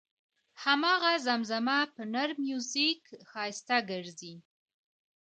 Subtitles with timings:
[0.63, 4.33] هماغه زمزمه په نر میوزیک ښایسته ګرځي.